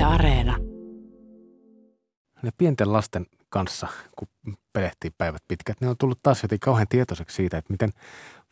[0.00, 0.56] Yle Areena.
[2.42, 4.28] Ne pienten lasten kanssa, kun
[4.72, 7.90] pelehtii päivät pitkät, ne on tullut taas jotenkin kauhean tietoiseksi siitä, että miten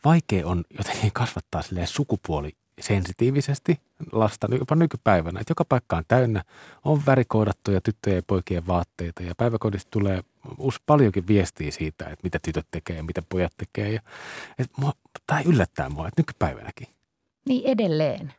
[0.05, 3.77] vaikea on jotenkin kasvattaa sukupuoli sensitiivisesti
[4.11, 5.39] lasta jopa nykypäivänä.
[5.39, 6.43] Että joka paikka on täynnä,
[6.85, 10.21] on värikoodattuja tyttöjen ja poikien vaatteita ja päiväkodista tulee
[10.85, 13.93] paljonkin viestiä siitä, että mitä tytöt tekee ja mitä pojat tekee.
[13.93, 14.01] Ja,
[14.59, 14.93] että mua,
[15.27, 16.87] tämä yllättää mua, että nykypäivänäkin.
[17.45, 18.33] Niin edelleen.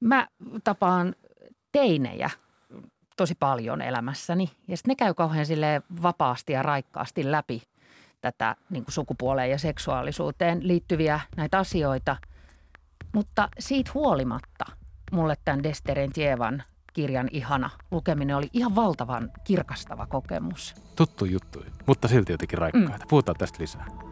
[0.00, 0.28] Mä
[0.64, 1.14] tapaan
[1.80, 2.30] teinejä
[3.16, 5.46] tosi paljon elämässäni ja sitten ne käy kauhean
[6.02, 7.62] vapaasti ja raikkaasti läpi
[8.20, 12.16] tätä niin kuin sukupuoleen ja seksuaalisuuteen liittyviä näitä asioita–
[13.12, 14.64] mutta siitä huolimatta
[15.12, 16.62] mulle tämän Desteren Tievan
[16.92, 20.74] kirjan ihana lukeminen oli ihan valtavan kirkastava kokemus.
[20.96, 23.04] Tuttu juttu, mutta silti jotenkin raikkaita.
[23.04, 23.08] Mm.
[23.08, 24.07] Puhutaan tästä lisää.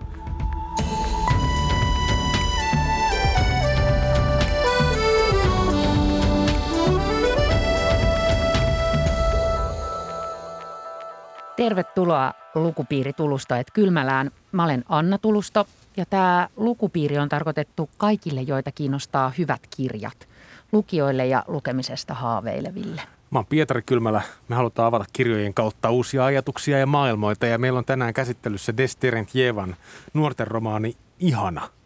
[11.56, 14.30] Tervetuloa lukupiiri Tulusta, että Kylmälään.
[14.52, 20.28] Mä olen Anna Tulusto ja tämä lukupiiri on tarkoitettu kaikille, joita kiinnostaa hyvät kirjat,
[20.72, 23.02] lukijoille ja lukemisesta haaveileville.
[23.30, 24.22] Mä oon Pietari Kylmälä.
[24.48, 29.34] Me halutaan avata kirjojen kautta uusia ajatuksia ja maailmoita ja meillä on tänään käsittelyssä Destirent
[29.34, 29.76] Jevan
[30.14, 31.68] nuorten romaani Ihana–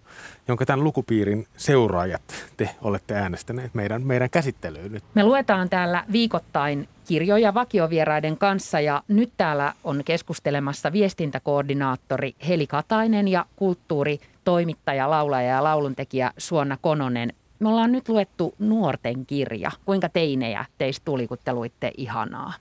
[0.48, 2.22] jonka tämän lukupiirin seuraajat
[2.56, 5.04] te olette äänestäneet meidän, meidän käsittelyyn nyt.
[5.14, 13.28] Me luetaan täällä viikoittain kirjoja vakiovieraiden kanssa ja nyt täällä on keskustelemassa viestintäkoordinaattori Heli Katainen
[13.28, 17.32] ja kulttuuritoimittaja, laulaja ja lauluntekijä Suonna Kononen.
[17.58, 19.70] Me ollaan nyt luettu nuorten kirja.
[19.84, 22.52] Kuinka teinejä teistä tuli, kun te luitte ihanaa?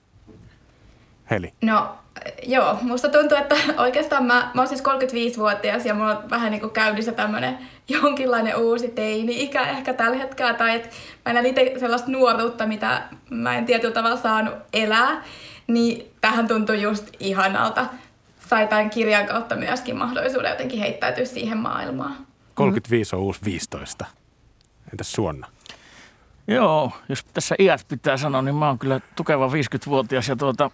[1.30, 1.52] Heli?
[1.62, 1.96] No
[2.42, 6.60] joo, musta tuntuu, että oikeastaan mä, mä oon siis 35-vuotias ja mulla on vähän niin
[6.60, 10.54] kuin käynnissä tämmönen jonkinlainen uusi teini-ikä ehkä tällä hetkellä.
[10.54, 10.88] Tai että
[11.24, 15.22] mä en itse sellaista nuoruutta, mitä mä en tietyllä tavalla saanut elää.
[15.66, 17.86] Niin tähän tuntuu just ihanalta.
[18.48, 22.16] Sai tämän kirjan kautta myöskin mahdollisuuden jotenkin heittäytyä siihen maailmaan.
[22.54, 24.06] 35 on uusi 15.
[24.92, 25.46] Entäs Suonna?
[26.46, 30.70] Joo, jos tässä iät pitää sanoa, niin mä oon kyllä tukeva 50-vuotias ja tuota,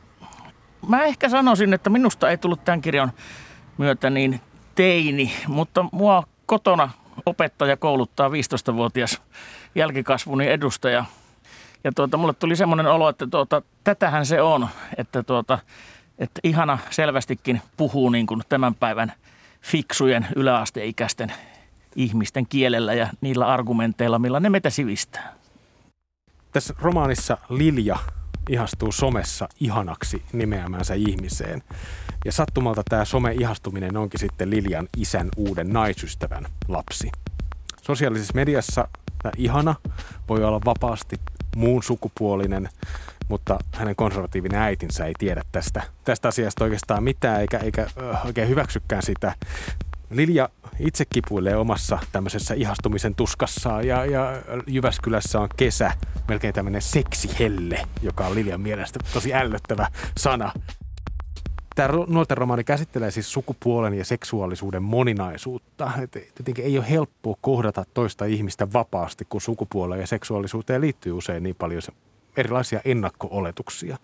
[0.89, 3.13] mä ehkä sanoisin, että minusta ei tullut tämän kirjan
[3.79, 4.41] myötä niin
[4.75, 6.91] teini, mutta mua kotona
[7.27, 9.23] opettaja kouluttaa 15-vuotias
[9.75, 11.05] jälkikasvuni edustaja.
[11.85, 15.59] Ja tuota, mulle tuli semmoinen olo, että tuota, tätähän se on, että, tuota,
[16.19, 19.13] että ihana selvästikin puhuu niin kuin tämän päivän
[19.63, 21.33] fiksujen yläasteikäisten
[21.97, 25.35] ihmisten kielellä ja niillä argumenteilla, millä ne meitä sivistää.
[26.53, 27.99] Tässä romaanissa Lilja
[28.51, 31.63] ihastuu somessa ihanaksi nimeämänsä ihmiseen.
[32.25, 37.13] Ja sattumalta tämä some-ihastuminen onkin sitten Lilian isän uuden naisystävän lapsi.
[37.83, 38.89] Sosiaalisessa mediassa
[39.23, 39.75] tämä ihana
[40.29, 41.21] voi olla vapaasti
[41.57, 42.69] muun sukupuolinen,
[43.29, 47.87] mutta hänen konservatiivinen äitinsä ei tiedä tästä, tästä asiasta oikeastaan mitään eikä, eikä
[48.25, 49.35] oikein hyväksykään sitä.
[50.11, 55.93] Lilja itse kipuilee omassa tämmöisessä ihastumisen tuskassaan ja, ja Jyväskylässä on kesä,
[56.29, 60.53] melkein tämmöinen seksihelle, joka on Liljan mielestä tosi ällöttävä sana.
[61.75, 65.91] Tämä nuorten romaani käsittelee siis sukupuolen ja seksuaalisuuden moninaisuutta.
[65.99, 71.57] Et ei ole helppoa kohdata toista ihmistä vapaasti, kun sukupuoleen ja seksuaalisuuteen liittyy usein niin
[71.57, 71.83] paljon
[72.37, 73.99] erilaisia ennakko-oletuksia.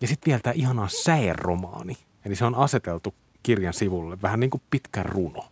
[0.00, 1.96] Ja sitten vielä tämä ihanaa säeromaani.
[2.24, 5.44] Eli se on aseteltu kirjan sivulle, vähän niin kuin pitkä runo.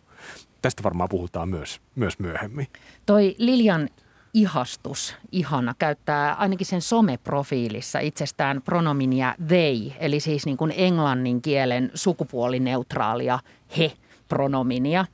[0.62, 2.66] Tästä varmaan puhutaan myös, myös myöhemmin.
[3.06, 3.88] Toi Lilian
[4.34, 11.90] ihastus, ihana, käyttää ainakin sen someprofiilissa itsestään pronominia they, eli siis niin kuin englannin kielen
[11.94, 13.38] sukupuolineutraalia
[13.78, 15.06] he-pronominia.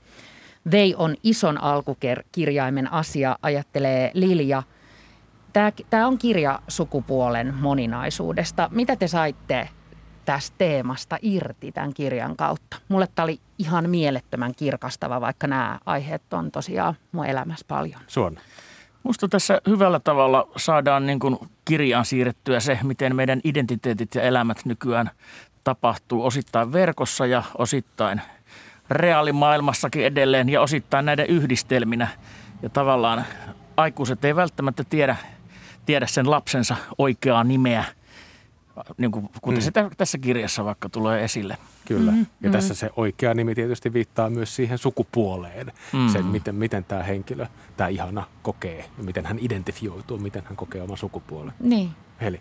[0.70, 4.62] They on ison alkukirjaimen asia, ajattelee Lilja.
[5.52, 8.68] Tämä, tämä on kirja sukupuolen moninaisuudesta.
[8.72, 9.68] Mitä te saitte
[10.24, 12.76] tästä teemasta irti tämän kirjan kautta.
[12.88, 18.00] Mulle tämä oli ihan mielettömän kirkastava, vaikka nämä aiheet on tosiaan mun elämässä paljon.
[18.06, 18.38] Suon.
[19.02, 24.64] Musta tässä hyvällä tavalla saadaan niin kuin kirjaan siirrettyä se, miten meidän identiteetit ja elämät
[24.64, 25.10] nykyään
[25.64, 28.20] tapahtuu osittain verkossa ja osittain
[28.90, 32.08] reaalimaailmassakin edelleen ja osittain näiden yhdistelminä.
[32.62, 33.24] Ja tavallaan
[33.76, 35.16] aikuiset ei välttämättä tiedä,
[35.86, 37.84] tiedä sen lapsensa oikeaa nimeä–
[38.96, 39.64] niin kuin, kuten mm.
[39.64, 41.58] se tässä kirjassa vaikka tulee esille.
[41.84, 42.10] Kyllä.
[42.10, 42.26] Mm-hmm.
[42.40, 42.52] Ja mm.
[42.52, 45.72] tässä se oikea nimi tietysti viittaa myös siihen sukupuoleen.
[45.92, 46.08] Mm.
[46.08, 47.46] Sen, miten, miten tämä henkilö,
[47.76, 51.52] tämä ihana kokee ja miten hän identifioituu, miten hän kokee oman sukupuolen.
[51.60, 51.90] Niin.
[52.20, 52.40] Heli.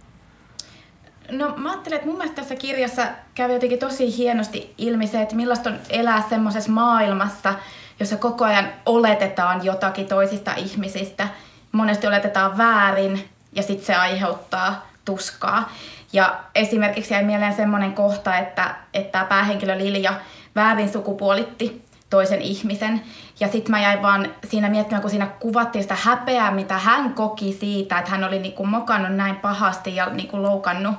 [1.32, 5.36] No mä ajattelen, että mun mielestä tässä kirjassa kävi jotenkin tosi hienosti ilmi se, että
[5.36, 7.54] millaista on elää semmoisessa maailmassa,
[8.00, 11.28] jossa koko ajan oletetaan jotakin toisista ihmisistä.
[11.72, 15.70] Monesti oletetaan väärin ja sitten se aiheuttaa tuskaa.
[16.14, 20.14] Ja esimerkiksi jäi mieleen semmoinen kohta, että, että päähenkilö Lilja
[20.56, 23.02] väärin sukupuolitti toisen ihmisen.
[23.40, 27.58] Ja sitten mä jäin vaan siinä miettimään, kun siinä kuvattiin sitä häpeää, mitä hän koki
[27.60, 30.96] siitä, että hän oli niinku mokannut näin pahasti ja niinku loukannut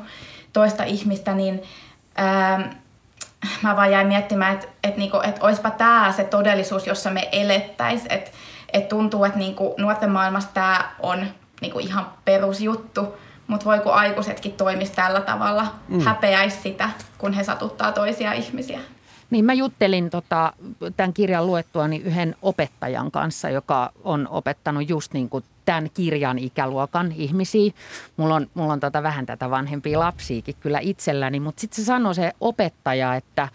[0.53, 1.63] toista ihmistä, niin
[2.17, 2.71] ää,
[3.63, 8.13] mä vaan jäin miettimään, että et niinku, et oispa tämä se todellisuus, jossa me elettäisiin.
[8.13, 8.31] Että
[8.73, 11.27] et tuntuu, että niinku nuorten maailmassa tämä on
[11.61, 13.15] niinku ihan perusjuttu,
[13.47, 16.01] mutta voi kun aikuisetkin toimisi tällä tavalla, mm.
[16.01, 18.81] häpeäisi sitä, kun he satuttaa toisia ihmisiä.
[19.31, 20.53] Niin mä juttelin tota,
[20.97, 27.13] tämän kirjan luettuani yhden opettajan kanssa, joka on opettanut just niin kuin tämän kirjan ikäluokan
[27.13, 27.73] ihmisiä.
[28.17, 32.15] Mulla on, mulla on tota vähän tätä vanhempia lapsiakin kyllä itselläni, mutta sitten se sanoi
[32.15, 33.49] se opettaja, että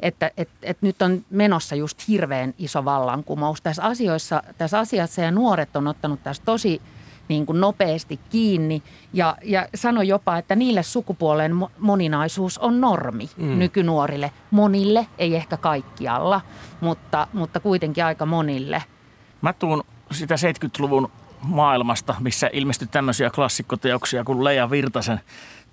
[0.00, 5.30] että et, et nyt on menossa just hirveän iso vallankumous tässä, asioissa, tässä asiassa ja
[5.30, 6.82] nuoret on ottanut tässä tosi
[7.30, 8.82] niin kuin nopeasti kiinni
[9.12, 13.58] ja, ja sanoi jopa, että niille sukupuolen moninaisuus on normi mm.
[13.58, 14.32] nykynuorille.
[14.50, 16.40] Monille, ei ehkä kaikkialla,
[16.80, 18.82] mutta, mutta kuitenkin aika monille.
[19.42, 21.10] Mä tuun sitä 70-luvun
[21.42, 25.20] maailmasta, missä ilmestyi tämmöisiä klassikkoteoksia kuin Leija Virtasen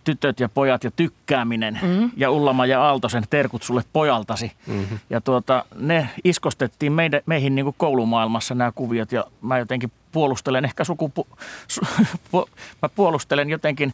[0.08, 2.12] Tytöt ja pojat ja tykkääminen mm-hmm.
[2.18, 4.52] ja Ullama ja Aaltosen terkut sulle pojaltasi.
[4.68, 5.00] Mm-hmm.
[5.10, 10.66] Ja tuota, ne iskostettiin meidän, meihin niin kuin koulumaailmassa nämä kuviot ja mä jotenkin puolustelen
[10.66, 11.28] ehkä sukupu...
[11.68, 11.82] Su,
[12.32, 12.50] pu,
[12.82, 13.94] mä puolustelen jotenkin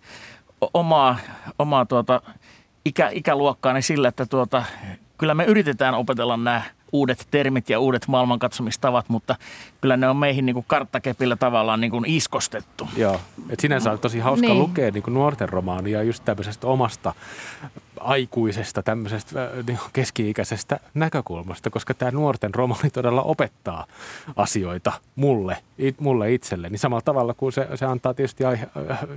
[0.73, 1.17] omaa,
[1.59, 2.21] omaa tuota,
[2.85, 4.63] ikä, ikäluokkaani sillä, että tuota,
[5.17, 6.61] kyllä me yritetään opetella nämä
[6.93, 9.35] uudet termit ja uudet maailmankatsomistavat, mutta
[9.81, 12.87] kyllä ne on meihin niin kuin karttakepillä tavallaan niin kuin iskostettu.
[12.97, 13.19] Joo,
[13.49, 14.59] et sinänsä on tosi hauska niin.
[14.59, 17.13] lukea niin kuin nuorten romaania just tämmöisestä omasta
[18.03, 23.85] aikuisesta, tämmöisestä niin keski-ikäisestä näkökulmasta, koska tämä nuorten romaani todella opettaa
[24.35, 28.67] asioita mulle, it, mulle itselle, niin samalla tavalla kuin se, se antaa tietysti aihe,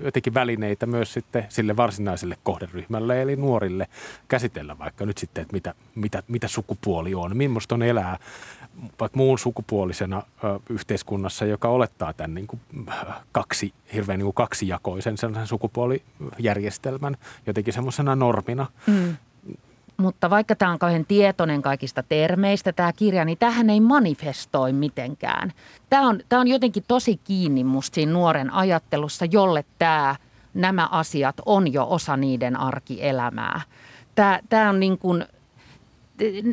[0.04, 3.88] jotenkin välineitä myös sitten sille varsinaiselle kohderyhmälle, eli nuorille
[4.28, 8.18] käsitellä vaikka nyt sitten, että mitä, mitä, mitä sukupuoli on, millaista on elää
[9.00, 12.60] vaikka muun sukupuolisena ö, yhteiskunnassa, joka olettaa tämän niin kuin,
[13.32, 17.16] kaksi, hirveän niin kuin kaksijakoisen sellaisen sukupuolijärjestelmän
[17.46, 18.66] jotenkin semmoisena normina.
[18.86, 19.16] Mm.
[19.96, 25.52] Mutta vaikka tämä on kauhean tietoinen kaikista termeistä tämä kirja, niin tähän ei manifestoi mitenkään.
[25.90, 30.16] Tämä on, tämä on jotenkin tosi kiinni musta siinä nuoren ajattelussa, jolle tämä,
[30.54, 33.60] nämä asiat on jo osa niiden arkielämää.
[34.14, 35.24] Tämä, tämä on niin kuin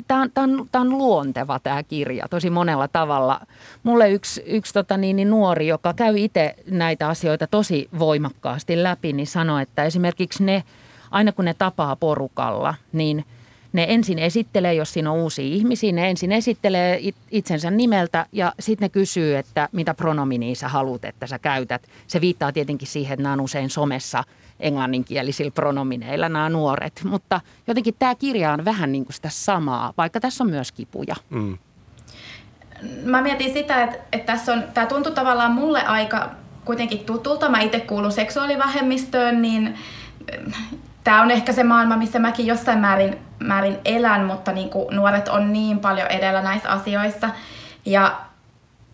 [0.08, 3.42] tämä on, tämä on, tämä on luonteva tämä kirja tosi monella tavalla.
[3.84, 9.14] Mulle yksi, yksi tota niin, niin nuori, joka käy itse näitä asioita tosi voimakkaasti läpi,
[9.14, 10.64] niin sanoi, että esimerkiksi ne,
[11.14, 13.26] aina kun ne tapaa porukalla, niin
[13.74, 17.00] ne ensin esittelee, jos siinä on uusia ihmisiä, ne ensin esittelee
[17.32, 21.82] itsensä nimeltä ja sitten ne kysyy, että mitä pronominia sä haluat, että sä käytät.
[22.08, 24.24] Se viittaa tietenkin siihen, että nämä on usein somessa–
[24.60, 27.02] englanninkielisillä pronomineilla nämä nuoret.
[27.04, 31.16] Mutta jotenkin tämä kirja on vähän niin kuin sitä samaa, vaikka tässä on myös kipuja.
[31.30, 31.58] Mm.
[33.04, 36.30] Mä mietin sitä, että, että tässä on, tämä tuntuu tavallaan mulle aika
[36.66, 37.50] kuitenkin tutulta.
[37.50, 39.78] Mä itse kuulun seksuaalivähemmistöön, niin
[41.04, 45.28] tämä on ehkä se maailma, missä mäkin jossain määrin, määrin elän, mutta niin kuin nuoret
[45.28, 47.30] on niin paljon edellä näissä asioissa.
[47.86, 48.20] Ja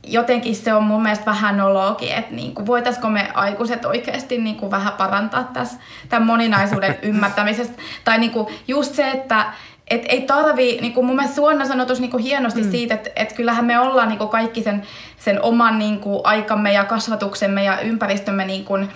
[0.03, 4.55] jotenkin se on mun mielestä vähän nologi, että niin kuin, voitaisiko me aikuiset oikeasti niin
[4.55, 5.79] kuin vähän parantaa tässä,
[6.09, 7.81] tämän moninaisuuden ymmärtämisestä.
[8.03, 9.45] Tai niin kuin, just se, että
[9.87, 12.71] et ei tarvi, niin kuin mun mielestä Suonna sanoi niin kuin hienosti mm.
[12.71, 14.83] siitä, että et kyllähän me ollaan niin kuin kaikki sen,
[15.17, 18.89] sen oman niin kuin aikamme ja kasvatuksemme ja ympäristömme niin kuin,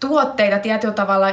[0.00, 1.28] tuotteita tietyllä tavalla,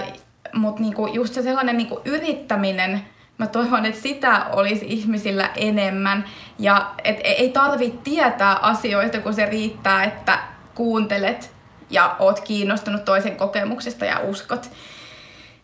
[0.53, 3.01] mutta niin kuin just se sellainen niin kuin yrittäminen–
[3.37, 6.25] mä toivon, että sitä olisi ihmisillä enemmän.
[6.59, 10.39] Ja et ei tarvitse tietää asioita, kun se riittää, että
[10.75, 11.51] kuuntelet
[11.89, 14.71] ja oot kiinnostunut toisen kokemuksesta ja uskot.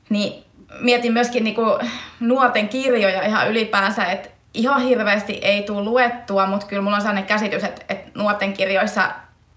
[0.10, 0.44] Niin
[0.80, 6.66] mietin myöskin niin kuin nuorten kirjoja ihan ylipäänsä, että ihan hirveästi ei tule luettua, mutta
[6.66, 9.12] kyllä mulla on sellainen käsitys, että, että nuorten kirjoissa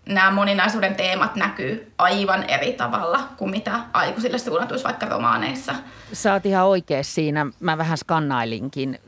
[0.06, 5.74] nämä moninaisuuden teemat näkyy aivan eri tavalla kuin mitä aikuisille suunnatuissa vaikka romaaneissa.
[6.12, 7.46] Sä oot ihan oikein siinä.
[7.60, 8.98] Mä vähän skannailinkin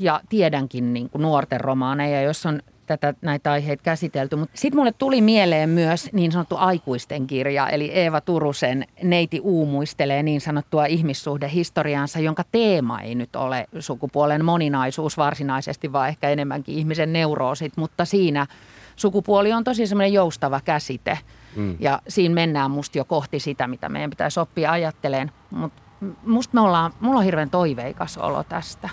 [0.00, 4.36] ja tiedänkin niin kuin nuorten romaaneja, jos on tätä, näitä aiheita käsitelty.
[4.36, 10.22] Mutta sitten mulle tuli mieleen myös niin sanottu aikuisten kirja, eli Eeva Turusen Neiti uumuistelee
[10.22, 17.12] niin sanottua ihmissuhdehistoriaansa, jonka teema ei nyt ole sukupuolen moninaisuus varsinaisesti, vaan ehkä enemmänkin ihmisen
[17.12, 18.46] neuroosit, mutta siinä–
[19.00, 21.18] sukupuoli on tosi semmoinen joustava käsite.
[21.56, 21.76] Mm.
[21.80, 25.30] Ja siinä mennään musta jo kohti sitä, mitä meidän pitäisi oppia ajatteleen.
[25.50, 25.82] Mutta
[26.26, 28.88] musta me ollaan, mulla on hirveän toiveikas olo tästä.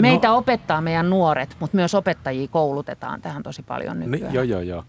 [0.00, 0.36] Meitä no...
[0.36, 4.32] opettaa meidän nuoret, mutta myös opettajia koulutetaan tähän tosi paljon nykyään.
[4.32, 4.84] Ni, joo, joo, joo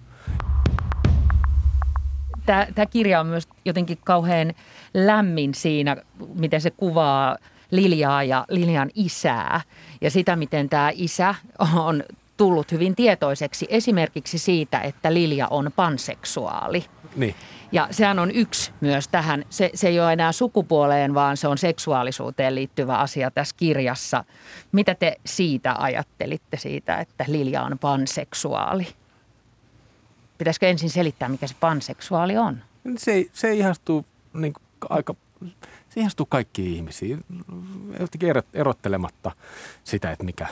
[2.46, 4.53] tämä, tämä kirja on myös jotenkin kauhean
[4.94, 5.98] lämmin siinä,
[6.36, 7.38] miten se kuvaa
[7.72, 9.62] Liljaa ja Liljan isää
[10.01, 11.36] ja sitä, miten tämä isä
[11.75, 12.03] on
[12.41, 16.86] tullut hyvin tietoiseksi esimerkiksi siitä, että Lilja on panseksuaali.
[17.15, 17.36] Niin.
[17.71, 21.57] Ja sehän on yksi myös tähän, se, se ei ole enää sukupuoleen, vaan se on
[21.57, 24.24] seksuaalisuuteen liittyvä asia tässä kirjassa.
[24.71, 28.88] Mitä te siitä ajattelitte siitä, että Lilja on panseksuaali?
[30.38, 32.63] Pitäisikö ensin selittää, mikä se panseksuaali on?
[32.98, 34.53] Se, se ihastuu niin
[34.89, 35.15] aika
[35.93, 37.25] se ihastuu kaikkiin ihmisiin,
[38.00, 39.31] jotenkin erottelematta
[39.83, 40.48] sitä, että mikä,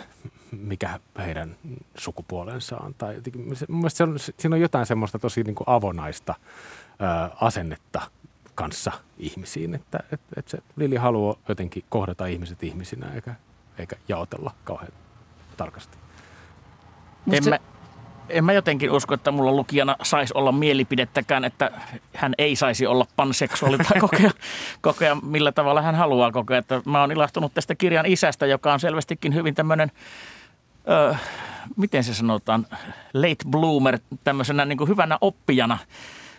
[0.51, 1.55] mikä heidän
[1.98, 2.96] sukupuolensa on.
[2.98, 6.36] Tai jotenkin, se, mun se on, siinä on jotain semmoista tosi niin kuin avonaista
[7.00, 8.01] ää, asennetta
[8.55, 13.36] kanssa ihmisiin, että et, et se Lili haluaa jotenkin kohdata ihmiset ihmisinä eikä,
[13.77, 14.91] eikä jaotella kauhean
[15.58, 15.98] tarkasti.
[17.31, 17.60] En mä,
[18.30, 21.72] en mä jotenkin usko, että mulla lukijana saisi olla mielipidettäkään, että
[22.16, 24.32] hän ei saisi olla panseksuaali tai kokea,
[24.82, 26.58] kokea millä tavalla hän haluaa kokea.
[26.58, 29.92] Että mä oon ilahtunut tästä kirjan isästä, joka on selvästikin hyvin tämmöinen,
[30.90, 31.14] öö,
[31.78, 32.66] miten se sanotaan,
[33.14, 35.78] late bloomer, tämmöisenä niin kuin hyvänä oppijana,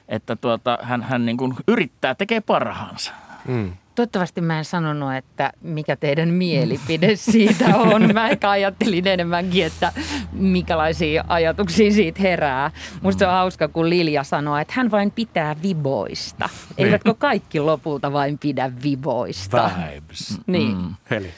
[0.09, 3.13] että tuota, hän, hän niin kuin yrittää, tekee parhaansa.
[3.45, 3.73] Mm.
[3.95, 8.15] Toivottavasti mä en sanonut, että mikä teidän mielipide siitä on.
[8.15, 9.93] Mä ehkä ajattelin enemmänkin, että
[10.33, 12.71] minkälaisia ajatuksia siitä herää.
[13.03, 16.49] Musta on hauska, kun Lilja sanoo, että hän vain pitää viboista.
[16.77, 16.87] Niin.
[16.87, 19.71] Eivätkö kaikki lopulta vain pidä viboista?
[19.93, 20.39] Vibes.
[20.47, 20.77] Niin.
[20.77, 20.95] Mm.
[21.11, 21.31] Heli.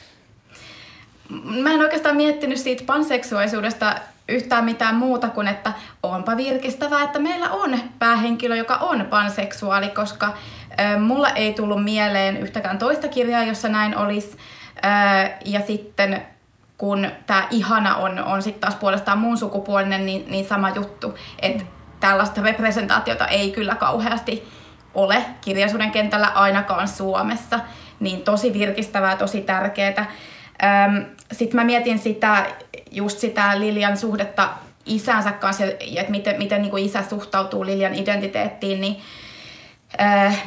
[1.61, 3.95] Mä en oikeastaan miettinyt siitä panseksuaalisuudesta
[4.29, 10.33] yhtään mitään muuta kuin, että onpa virkistävää, että meillä on päähenkilö, joka on panseksuaali, koska
[10.99, 14.37] Mulla ei tullut mieleen yhtäkään toista kirjaa, jossa näin olisi.
[15.45, 16.21] Ja sitten
[16.77, 21.17] kun tämä ihana on, on sitten taas puolestaan muun sukupuolinen, niin, niin sama juttu.
[21.41, 21.63] Että
[21.99, 24.47] tällaista representaatiota ei kyllä kauheasti
[24.93, 27.59] ole kirjallisuuden kentällä ainakaan Suomessa.
[27.99, 30.11] Niin tosi virkistävää, tosi tärkeää.
[31.31, 32.45] Sitten mä mietin sitä,
[32.91, 34.49] just sitä Lilian suhdetta
[34.85, 38.97] isänsä kanssa ja että miten, miten niin kuin isä suhtautuu Lilian identiteettiin, niin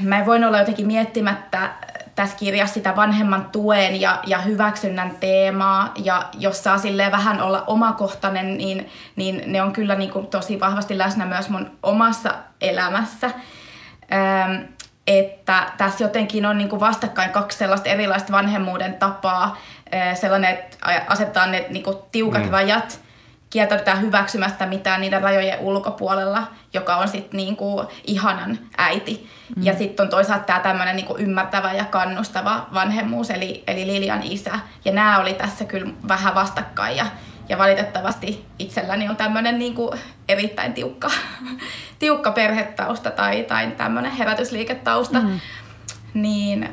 [0.01, 1.71] mä en voin olla jotenkin miettimättä
[2.17, 7.65] tässä kirjassa sitä vanhemman tuen ja, ja hyväksynnän teemaa, ja jos saa silleen vähän olla
[7.67, 13.31] omakohtainen, niin, niin ne on kyllä niin kuin tosi vahvasti läsnä myös mun omassa elämässä.
[14.13, 14.63] Ähm,
[15.07, 19.57] että tässä jotenkin on niin kuin vastakkain kaksi sellaista erilaista vanhemmuuden tapaa,
[19.95, 20.77] äh, sellainen, että
[21.09, 22.51] asetetaan ne niin kuin tiukat mm.
[22.51, 23.01] rajat,
[23.57, 29.31] kieltäydytään hyväksymästä mitään niiden rajojen ulkopuolella, joka on sitten niinku ihanan äiti.
[29.57, 29.63] Mm.
[29.63, 34.59] Ja sitten on toisaalta tämä tämmöinen niinku ymmärtävä ja kannustava vanhemmuus, eli, eli Lilian isä.
[34.85, 37.07] Ja nämä oli tässä kyllä vähän vastakkain ja,
[37.49, 39.95] ja valitettavasti itselläni on tämmöinen niinku
[40.29, 41.11] erittäin tiukka,
[41.99, 45.21] tiukka perhetausta tai, tai tämmöinen herätysliiketausta.
[45.21, 45.41] Mm.
[46.15, 46.69] Niin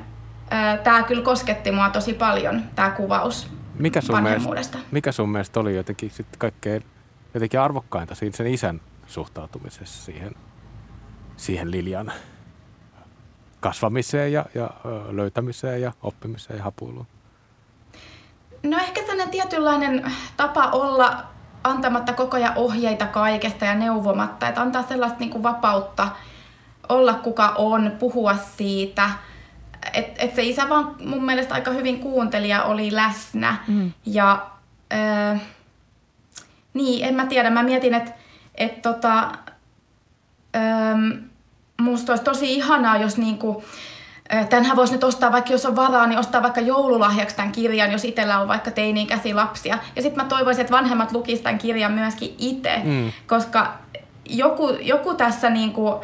[0.84, 5.76] tämä kyllä kosketti mua tosi paljon, tämä kuvaus mikä sun, mielestä, mikä sun mielestä oli
[5.76, 6.84] jotenkin sitten kaikkein
[7.34, 10.36] jotenkin arvokkainta siinä sen isän suhtautumisessa siihen,
[11.38, 12.12] siihen Liljan
[13.60, 14.70] kasvamiseen ja, ja
[15.12, 17.08] löytämiseen ja oppimiseen ja hapuiluun?
[18.64, 21.24] No ehkä sellainen tietynlainen tapa olla
[21.64, 26.10] antamatta koko ajan ohjeita kaikesta ja neuvomatta, että antaa sellaista niin kuin vapautta
[26.90, 29.10] olla kuka on, puhua siitä–
[29.94, 33.56] et, et se isä vaan mun mielestä aika hyvin kuunteli ja oli läsnä.
[33.68, 33.92] Mm.
[34.06, 34.46] Ja
[34.94, 35.42] äh,
[36.74, 37.50] niin, en mä tiedä.
[37.50, 38.12] Mä mietin, että
[38.56, 39.32] et tota,
[40.56, 41.12] ähm,
[41.82, 43.64] musta olisi tosi ihanaa, jos niinku,
[44.50, 48.06] Tänhän voisi nyt ostaa, vaikka jos on varaa, niin ostaa vaikka joululahjaksi tämän kirjan, jos
[48.06, 49.78] itsellä on vaikka teini-ikäisiä lapsia.
[49.96, 53.12] Ja sitten mä toivoisin, että vanhemmat lukisivat tämän kirjan myöskin itse, mm.
[53.28, 53.74] koska
[54.30, 56.02] joku, joku tässä, niinku,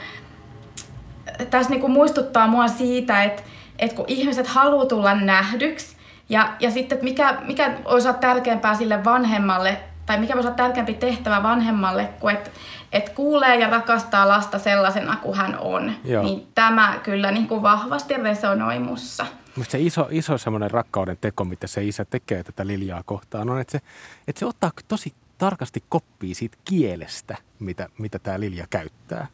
[1.49, 3.43] tässä niinku muistuttaa mua siitä, että
[3.79, 5.95] että kun ihmiset haluaa tulla nähdyksi,
[6.29, 10.57] ja, ja sitten, että mikä, mikä olisi olla tärkeämpää sille vanhemmalle, tai mikä voisi olla
[10.57, 12.49] tärkeämpi tehtävä vanhemmalle, kuin että
[12.91, 15.91] et kuulee ja rakastaa lasta sellaisena kuin hän on.
[16.03, 16.23] Joo.
[16.23, 19.25] Niin tämä kyllä niin kuin vahvasti resonoi mussa.
[19.55, 23.59] Mutta se iso, iso semmoinen rakkauden teko, mitä se isä tekee tätä Liljaa kohtaan, on,
[23.59, 23.81] että se,
[24.27, 29.27] että se ottaa tosi tarkasti koppia siitä kielestä, mitä, mitä tämä Lilja käyttää.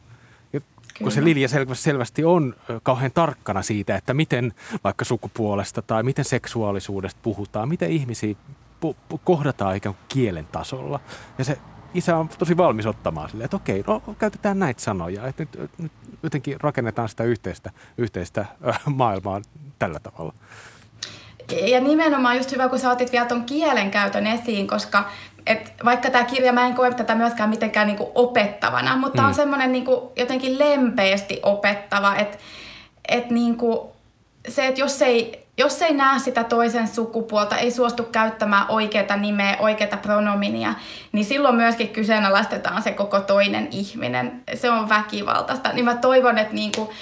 [0.98, 1.06] Kyllä.
[1.06, 7.20] Kun se Lilja selvästi on kauhean tarkkana siitä, että miten vaikka sukupuolesta tai miten seksuaalisuudesta
[7.22, 8.34] puhutaan, miten ihmisiä
[8.84, 11.00] pu- pu- kohdataan ikään kuin kielen tasolla.
[11.38, 11.58] Ja se
[11.94, 15.92] isä on tosi valmis ottamaan silleen, että okei, no käytetään näitä sanoja, että nyt, nyt
[16.22, 18.46] jotenkin rakennetaan sitä yhteistä, yhteistä
[18.84, 19.40] maailmaa
[19.78, 20.34] tällä tavalla.
[21.66, 25.10] Ja nimenomaan just hyvä, kun sä otit vielä tuon kielen käytön esiin, koska
[25.46, 29.28] et vaikka tämä kirja, mä en koe tätä myöskään mitenkään niinku opettavana, mutta mm.
[29.28, 32.38] on semmoinen niinku jotenkin lempeästi opettava, että
[33.08, 33.92] et niinku
[34.48, 39.56] se, että jos ei, jos ei näe sitä toisen sukupuolta, ei suostu käyttämään oikeita nimeä,
[39.60, 40.74] oikeita pronominia,
[41.12, 44.42] niin silloin myöskin kyseenalaistetaan se koko toinen ihminen.
[44.54, 45.72] Se on väkivaltaista.
[45.72, 46.92] Niin mä toivon, että niinku,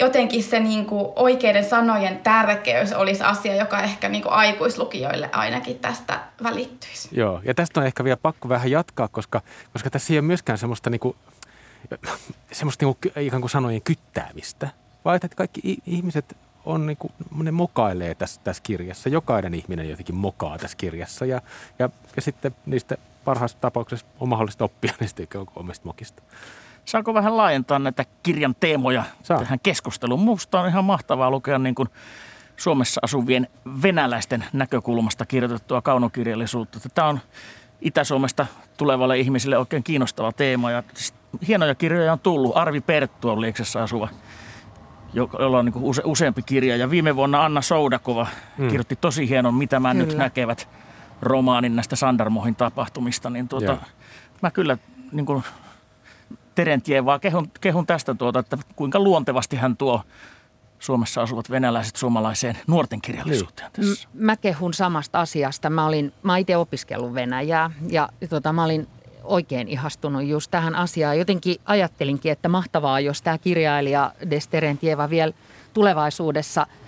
[0.00, 5.78] jotenkin se niin kuin oikeiden sanojen tärkeys olisi asia, joka ehkä niin kuin aikuislukijoille ainakin
[5.78, 7.08] tästä välittyisi.
[7.12, 9.40] Joo, ja tästä on ehkä vielä pakko vähän jatkaa, koska,
[9.72, 11.16] koska tässä ei ole myöskään semmoista, niin kuin,
[12.52, 14.68] semmoista niin kuin, ikään kuin sanojen kyttäämistä,
[15.04, 19.08] vaan että kaikki ihmiset on niin kuin, ne mokailee tässä, tässä kirjassa.
[19.08, 21.40] Jokainen ihminen jotenkin mokaa tässä kirjassa ja,
[21.78, 25.22] ja, ja sitten niistä parhaassa tapauksessa on mahdollista oppia niistä
[25.56, 26.22] omista mokista.
[26.90, 29.38] Saanko vähän laajentaa näitä kirjan teemoja Saa.
[29.38, 30.20] tähän keskusteluun?
[30.20, 31.88] Minusta on ihan mahtavaa lukea niin kuin
[32.56, 33.48] Suomessa asuvien
[33.82, 36.78] venäläisten näkökulmasta kirjoitettua kaunokirjallisuutta.
[36.94, 37.20] Tämä on
[37.80, 40.70] Itä-Suomesta tulevalle ihmisille oikein kiinnostava teema.
[40.70, 40.82] Ja
[41.48, 42.56] hienoja kirjoja on tullut.
[42.56, 44.08] Arvi Perttu on Lieksessä asuva,
[45.12, 46.76] jolla on niin use, useampi kirja.
[46.76, 48.26] Ja viime vuonna Anna Soudakova
[48.58, 48.68] hmm.
[48.68, 50.06] kirjoitti tosi hienon Mitä mä kyllä.
[50.06, 50.68] nyt näkevät
[51.22, 53.30] romaanin näistä Sandarmohin tapahtumista.
[53.30, 53.76] Niin tuota,
[54.42, 54.78] mä kyllä
[55.12, 55.44] niin kuin
[56.60, 60.02] Terentien, vaan kehun, kehun tästä tuota, että kuinka luontevasti hän tuo
[60.78, 63.88] Suomessa asuvat venäläiset suomalaiseen nuorten kirjallisuuteen niin.
[63.88, 64.08] tässä.
[64.14, 65.70] Mä kehun samasta asiasta.
[65.70, 68.88] Mä olin, mä itse opiskellut Venäjää ja tota, mä olin
[69.24, 71.18] oikein ihastunut just tähän asiaan.
[71.18, 75.32] Jotenkin ajattelinkin, että mahtavaa, jos tämä kirjailija Desterentieva vielä
[75.74, 76.66] tulevaisuudessa–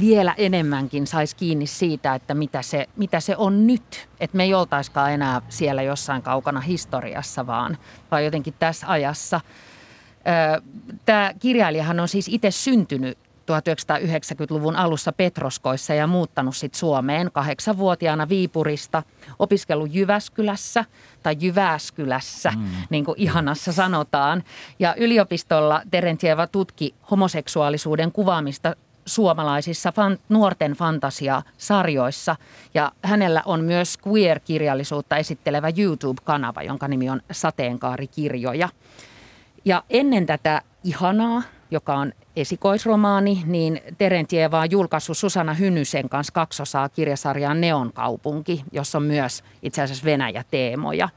[0.00, 4.08] vielä enemmänkin saisi kiinni siitä, että mitä se, mitä se on nyt.
[4.20, 7.78] Että me ei oltaiskaan enää siellä jossain kaukana historiassa, vaan,
[8.10, 9.40] vaan jotenkin tässä ajassa.
[11.06, 19.02] Tämä kirjailijahan on siis itse syntynyt 1990-luvun alussa Petroskoissa ja muuttanut sitten Suomeen kahdeksanvuotiaana Viipurista,
[19.38, 20.84] opiskellut Jyväskylässä
[21.22, 22.64] tai Jyväskylässä, mm.
[22.90, 24.42] niin kuin ihanassa sanotaan.
[24.78, 32.36] Ja yliopistolla Terentieva tutki homoseksuaalisuuden kuvaamista suomalaisissa fan, nuorten fantasiasarjoissa.
[32.74, 38.68] Ja hänellä on myös queer-kirjallisuutta esittelevä YouTube-kanava, jonka nimi on Sateenkaarikirjoja.
[39.64, 46.88] Ja ennen tätä Ihanaa, joka on esikoisromaani, niin Terentieva on julkaissut Susanna Hynnysen kanssa kaksosaa
[46.88, 51.08] kirjasarjaa Neon kaupunki, jossa on myös itse asiassa Venäjä-teemoja.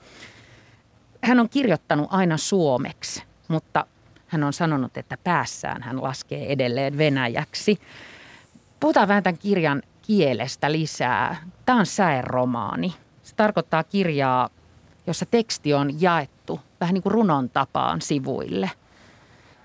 [1.22, 3.86] Hän on kirjoittanut aina suomeksi, mutta
[4.28, 7.80] hän on sanonut, että päässään hän laskee edelleen venäjäksi.
[8.80, 11.36] Puhutaan vähän tämän kirjan kielestä lisää.
[11.66, 12.96] Tämä on säeromaani.
[13.24, 14.50] Se tarkoittaa kirjaa,
[15.08, 18.72] jossa teksti on jaettu vähän niin kuin runon tapaan sivuille.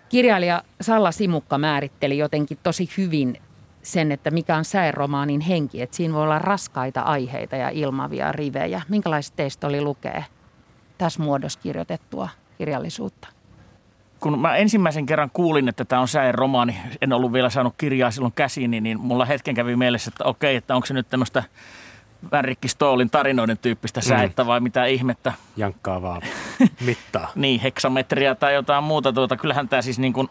[0.08, 3.42] Kirjailija Salla Simukka määritteli jotenkin tosi hyvin
[3.82, 5.82] sen, että mikä on säeromaanin henki.
[5.82, 8.82] Että siinä voi olla raskaita aiheita ja ilmavia rivejä.
[8.88, 10.22] Minkälaiset teistä oli lukea
[10.98, 13.28] tässä muodossa kirjoitettua kirjallisuutta?
[14.20, 18.10] Kun mä ensimmäisen kerran kuulin, että tämä on säen romaani, en ollut vielä saanut kirjaa
[18.10, 21.42] silloin käsiin, niin mulla hetken kävi mielessä, että okei, että onko se nyt tämmöistä
[22.32, 24.46] Värrikki Stoolin tarinoiden tyyppistä säettä mm.
[24.46, 25.32] vai mitä ihmettä.
[25.56, 26.22] Jankkaa vaan
[26.86, 27.28] mittaa.
[27.34, 29.12] niin, heksametriä tai jotain muuta.
[29.12, 30.28] Tuota, kyllähän tämä siis niin kuin,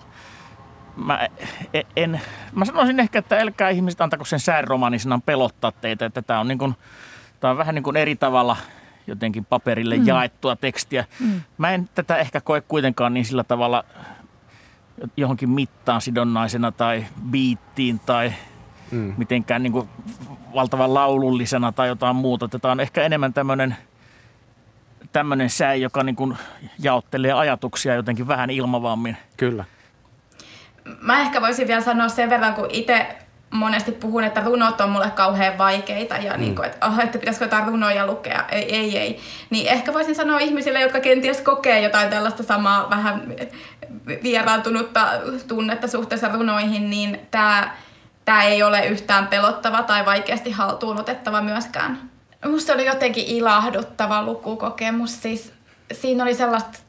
[0.95, 1.27] mä,
[1.73, 2.21] e, en,
[2.55, 6.47] mä sanoisin ehkä, että älkää ihmiset antako sen sään romaanisinaan pelottaa teitä, että tämä on,
[6.47, 6.75] niin kuin,
[7.39, 8.57] tämä on vähän niin kuin eri tavalla–
[9.09, 10.07] jotenkin paperille mm.
[10.07, 11.05] jaettua tekstiä.
[11.19, 11.41] Mm.
[11.57, 13.83] Mä en tätä ehkä koe kuitenkaan niin sillä tavalla
[15.17, 18.33] johonkin mittaan sidonnaisena tai biittiin tai
[18.91, 19.13] mm.
[19.17, 19.89] mitenkään niin kuin
[20.53, 22.47] valtavan laulullisena tai jotain muuta.
[22.47, 23.75] Tätä on ehkä enemmän tämmöinen
[25.11, 26.37] tämmöinen sää, joka niin kuin
[26.79, 29.17] jaottelee ajatuksia jotenkin vähän ilmavammin.
[29.37, 29.65] Kyllä.
[31.01, 33.17] Mä ehkä voisin vielä sanoa sen verran, kun itse
[33.51, 36.39] monesti puhun, että runot on mulle kauhean vaikeita ja mm.
[36.39, 38.45] niin kuin, että, oh, että pitäisikö jotain runoja lukea.
[38.51, 39.19] Ei, ei, ei.
[39.49, 43.35] Niin ehkä voisin sanoa ihmisille, jotka kenties kokee jotain tällaista samaa vähän
[44.23, 45.07] vieraantunutta
[45.47, 47.71] tunnetta suhteessa runoihin, niin tämä
[48.25, 52.09] tämä ei ole yhtään pelottava tai vaikeasti haltuun otettava myöskään.
[52.45, 55.21] Musta oli jotenkin ilahduttava lukukokemus.
[55.21, 55.53] Siis
[55.91, 56.79] siinä oli sellaista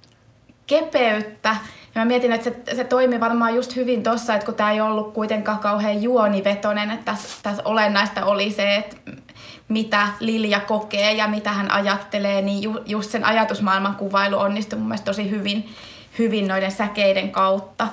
[0.67, 1.57] kepeyttä
[2.01, 5.15] mä mietin, että se, se toimi varmaan just hyvin tossa, että kun tämä ei ollut
[5.15, 8.97] kuitenkaan kauhean juonivetonen, että tässä, tässä olennaista oli se, että
[9.69, 14.89] mitä Lilja kokee ja mitä hän ajattelee, niin ju, just sen ajatusmaailman kuvailu onnistui mun
[14.89, 15.69] mielestä tosi hyvin,
[16.19, 17.89] hyvin noiden säkeiden kautta.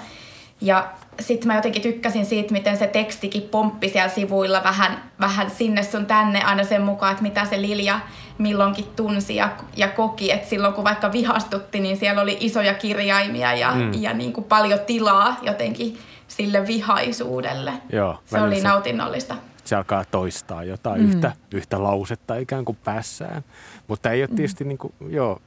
[0.61, 0.87] Ja
[1.19, 6.05] sitten mä jotenkin tykkäsin siitä, miten se tekstikin pomppi siellä sivuilla vähän, vähän sinne sun
[6.05, 7.99] tänne aina sen mukaan, että mitä se Lilja
[8.37, 13.53] milloinkin tunsi ja, ja koki, että silloin kun vaikka vihastutti, niin siellä oli isoja kirjaimia
[13.53, 13.93] ja, mm.
[13.93, 15.97] ja niin kuin paljon tilaa jotenkin
[16.27, 17.73] sille vihaisuudelle.
[17.89, 19.35] Joo, Se oli nautinnollista.
[19.63, 21.09] se alkaa toistaa jotain mm.
[21.09, 23.43] yhtä, yhtä lausetta ikään kuin päässään.
[23.87, 25.41] Mutta ei ole tietysti niin kuin, joo,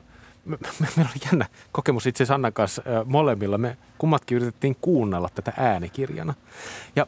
[0.44, 3.58] me, me, meillä oli jännä kokemus itse asiassa Annan kanssa äh, molemmilla.
[3.58, 6.34] Me kummatkin yritettiin kuunnella tätä äänikirjana.
[6.96, 7.06] Ja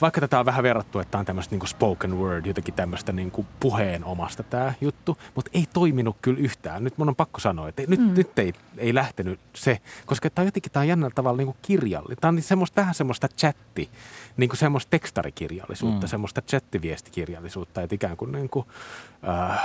[0.00, 3.30] vaikka tätä on vähän verrattu, että tämä on tämmöistä niin spoken word, jotenkin tämmöistä niin
[3.30, 6.84] kuin puheen omasta tämä juttu, mutta ei toiminut kyllä yhtään.
[6.84, 8.14] Nyt mun on pakko sanoa, että nyt, mm.
[8.14, 11.56] nyt ei, ei lähtenyt se, koska tämä on jotenkin tämä on jännällä tavalla niin kuin
[11.62, 12.16] kirjallinen.
[12.20, 13.90] Tämä on niin semmoista, vähän semmoista chatti,
[14.36, 16.10] niin kuin semmoista tekstarikirjallisuutta, mm.
[16.10, 18.66] semmoista chattiviestikirjallisuutta, että ikään kuin, niin kuin
[19.28, 19.60] äh,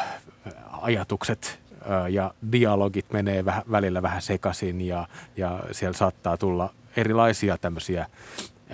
[0.82, 7.58] ajatukset äh, ja dialogit menee vähän, välillä vähän sekaisin ja, ja siellä saattaa tulla erilaisia
[7.58, 8.02] tämmöisiä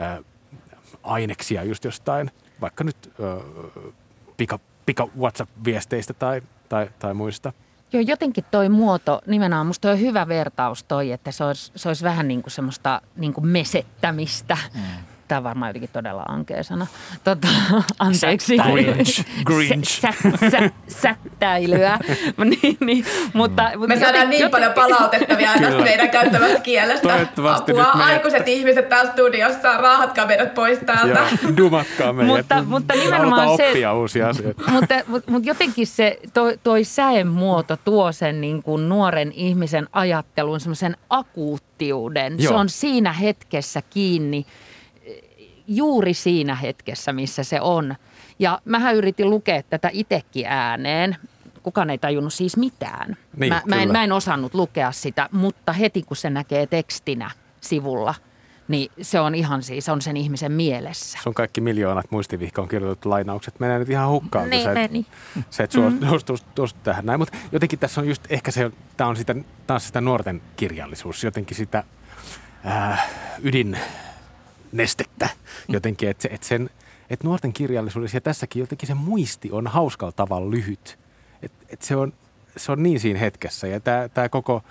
[0.02, 0.20] äh,
[1.04, 3.44] aineksia just jostain, vaikka nyt äh,
[4.38, 7.54] pika, pika WhatsApp-viesteistä tai, tai, tai muista.
[7.94, 12.04] Joo, jotenkin toi muoto, nimenomaan musta on hyvä vertaus toi, että se olisi, se olisi
[12.04, 14.58] vähän niin kuin semmoista niin kuin mesettämistä.
[14.74, 14.82] Mm.
[15.28, 16.88] Tämä on varmaan jotenkin todella ankea sana.
[17.24, 17.48] Tota,
[18.00, 18.58] anteeksi.
[18.58, 19.26] Grinch.
[19.46, 20.00] Grinch.
[20.02, 20.10] Sä,
[20.40, 22.00] sä, sä, sättäilyä.
[22.62, 27.08] niin, niin, mutta, mutta Me saadaan niin joten- paljon palautetta vielä tästä meidän käyttämästä kielestä.
[27.08, 31.28] Toivottavasti Apua, nyt meidät- aikuiset ihmiset täällä studiossa, raahatkaa meidät pois täältä.
[31.44, 32.38] Joo, dumatkaa meidät.
[32.38, 34.64] Mutta- mutta Me nimenomaan se- oppia uusia asioita.
[34.72, 40.60] mutta, mutta, mutta jotenkin se, toi, toi säemuoto tuo sen niin kuin nuoren ihmisen ajattelun
[40.60, 42.36] semmoisen akuuttiuden.
[42.40, 42.52] Joo.
[42.54, 44.46] Se on siinä hetkessä kiinni,
[45.76, 47.96] juuri siinä hetkessä, missä se on.
[48.40, 51.16] Ja mähän yritin lukea tätä itsekin ääneen.
[51.64, 53.18] Kukaan ei tajunnut siis mitään.
[53.38, 57.32] Niin, mä, mä, en, mä en osannut lukea sitä, mutta heti kun se näkee tekstinä
[57.62, 58.16] sivulla,
[58.68, 61.20] niin se on ihan siis, on sen ihmisen mielessä.
[61.24, 64.44] Sun kaikki miljoonat muistivihkoon kirjoitut lainaukset menee nyt ihan hukkaan.
[64.44, 65.06] kun Niin sä et- meni.
[65.50, 66.00] Se, että mm.
[66.10, 67.20] suostuu tähän näin.
[67.20, 69.36] Mutta jotenkin tässä on just ehkä se, tämä on sitä,
[69.68, 71.84] taas sitä nuorten kirjallisuus, jotenkin sitä
[72.66, 73.10] äh,
[74.74, 75.30] ydinnestettä.
[75.68, 76.70] Jotenkin, että et sen,
[77.10, 81.00] et nuorten kirjallisuudessa ja tässäkin jotenkin se muisti on hauskalla tavalla lyhyt.
[81.42, 82.14] Et, et se, on,
[82.58, 83.80] se on niin siinä hetkessä ja
[84.14, 84.64] tämä koko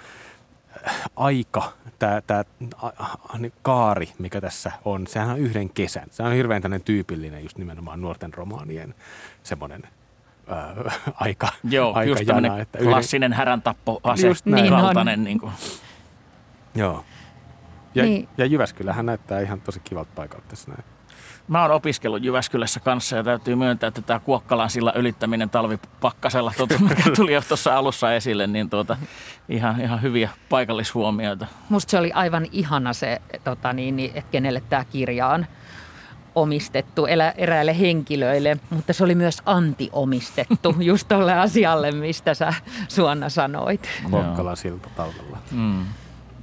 [0.88, 2.44] äh, aika, tämä
[3.38, 6.08] niin kaari, mikä tässä on, sehän on yhden kesän.
[6.10, 8.94] Se on hirveän tämmöinen tyypillinen just nimenomaan nuorten romaanien
[9.42, 9.82] semmoinen
[10.52, 14.62] äh, aika, Joo, aika just tämmöinen että yhden- klassinen häräntappoase Just näin.
[14.62, 14.80] Niin on.
[14.82, 15.24] kaltainen.
[15.24, 15.52] Niin kuin.
[16.74, 17.04] Joo.
[17.94, 18.28] Ja, Niin.
[18.38, 20.84] ja Jyväskylähän näyttää ihan tosi kivalta paikalta tässä näin.
[21.48, 26.78] Mä oon opiskellut Jyväskylässä kanssa ja täytyy myöntää, että tämä Kuokkalan sillä ylittäminen talvipakkasella, tuota,
[26.88, 28.96] mikä tuli jo tuossa alussa esille, niin tuota,
[29.48, 31.46] ihan, ihan hyviä paikallishuomioita.
[31.68, 35.46] Musta se oli aivan ihana se, tota niin, niin, että kenelle tämä kirja on
[36.34, 42.54] omistettu elä, eräille henkilöille, mutta se oli myös anti-omistettu just tolle asialle, mistä sä
[42.88, 43.88] Suonna sanoit.
[44.10, 45.38] Kuokkalan silta talvella.
[45.50, 45.84] Mm.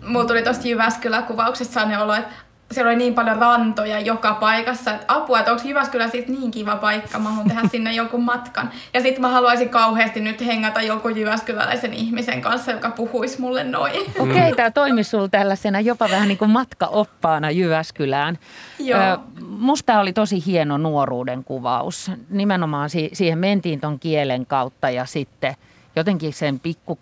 [0.10, 2.34] Mulla tuli tosta Jyväskylän kuvauksesta sellainen olo, että
[2.72, 6.76] siellä oli niin paljon rantoja joka paikassa, että apua, että onko Jyväskylä siis niin kiva
[6.76, 8.72] paikka, mä haluan tehdä sinne jonkun matkan.
[8.93, 14.02] Ja sitten mä haluaisin kauheasti nyt hengata jonkun jyväskyläläisen ihmisen kanssa, joka puhuisi mulle noin.
[14.19, 18.38] Okei, okay, tämä toimi sulla tällaisena jopa vähän niin kuin matkaoppaana Jyväskylään.
[18.80, 19.00] Joo.
[19.02, 19.17] Ö,
[19.48, 22.12] Musta oli tosi hieno nuoruuden kuvaus.
[22.30, 25.56] Nimenomaan si- siihen mentiin ton kielen kautta ja sitten
[25.95, 27.00] jotenkin sen pikku,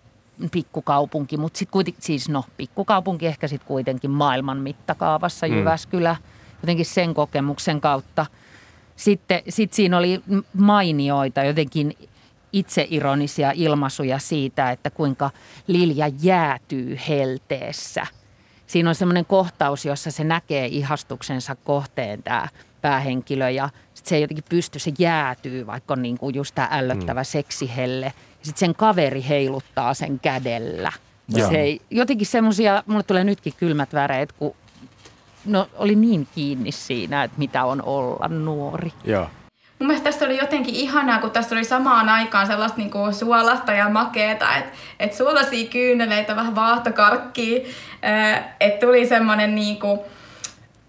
[0.51, 6.15] pikkukaupunki, mutta sitten kuitenkin, siis no pikkukaupunki ehkä sitten kuitenkin maailman mittakaavassa Jyväskylä.
[6.61, 8.25] Jotenkin sen kokemuksen kautta.
[8.95, 10.21] Sitten sit siinä oli
[10.53, 11.93] mainioita jotenkin
[12.53, 15.29] itseironisia ilmaisuja siitä, että kuinka
[15.67, 18.07] Lilja jäätyy helteessä.
[18.67, 22.47] Siinä on semmoinen kohtaus, jossa se näkee ihastuksensa kohteen tämä
[22.81, 26.67] päähenkilö ja sit se ei jotenkin pysty, se jäätyy, vaikka on niin kuin just tämä
[26.71, 27.25] ällöttävä mm.
[27.25, 28.13] seksihelle.
[28.39, 30.91] Ja sitten sen kaveri heiluttaa sen kädellä.
[31.35, 31.49] Joo.
[31.49, 34.55] Se ei, jotenkin semmoisia, mulle tulee nytkin kylmät väreet, kun
[35.45, 38.93] no, oli niin kiinni siinä, että mitä on olla nuori.
[39.03, 39.29] Joo.
[39.79, 43.89] Mun mielestä tässä oli jotenkin ihanaa, kun tässä oli samaan aikaan sellaista niinku suolasta ja
[43.89, 47.59] makeeta, että et suolaisia kyyneleitä, vähän vaahtokarkkia,
[48.59, 50.05] että tuli semmoinen niinku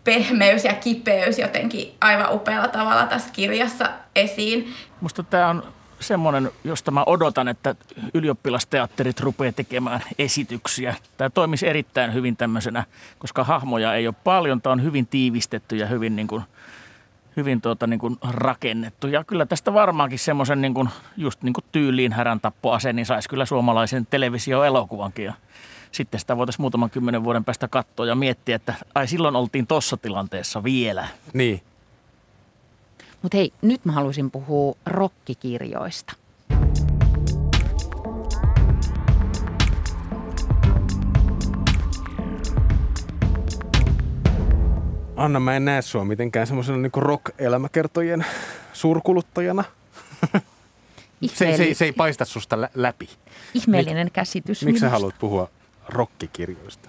[0.05, 4.75] pehmeys ja kipeys jotenkin aivan upealla tavalla tässä kirjassa esiin.
[5.01, 5.63] Musta tämä on
[6.01, 7.75] semmoinen, josta mä odotan, että
[8.15, 10.95] ylioppilasteatterit rupeaa tekemään esityksiä.
[11.17, 12.85] Tämä toimisi erittäin hyvin tämmöisenä,
[13.19, 14.63] koska hahmoja ei ole paljon.
[14.63, 16.43] Tämä on hyvin tiivistetty ja hyvin, niin kuin,
[17.37, 19.07] hyvin tuota, niin kuin rakennettu.
[19.07, 23.29] Ja kyllä tästä varmaankin semmoisen niin kuin, just niin kuin tyyliin härän tappoase, niin saisi
[23.29, 25.25] kyllä suomalaisen televisio-elokuvankin.
[25.25, 25.33] Ja
[25.93, 29.97] sitten sitä voitaisiin muutaman kymmenen vuoden päästä katsoa ja miettiä, että ai silloin oltiin tuossa
[29.97, 31.09] tilanteessa vielä.
[31.33, 31.63] Niin.
[33.23, 36.13] Mutta hei, nyt mä haluaisin puhua rokkikirjoista.
[45.17, 48.25] Anna, mä en näe sua mitenkään semmoisena niin rock-elämäkertojen
[48.73, 49.65] suurkuluttajana.
[51.27, 53.09] Se, se, se ei paista susta lä- läpi.
[53.55, 54.65] Ihmeellinen Mik, käsitys.
[54.65, 55.51] Miksi sä haluat puhua
[55.89, 56.89] rokkikirjoista?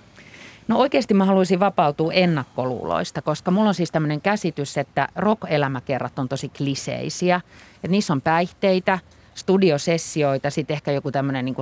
[0.70, 6.30] No oikeasti mä haluaisin vapautua ennakkoluuloista, koska mulla on siis tämmöinen käsitys, että rock-elämäkerrat on
[6.30, 7.42] tosi kliseisiä.
[7.76, 9.00] Että niissä on päihteitä,
[9.36, 11.56] studiosessioita, sitten ehkä joku tämmöinen niin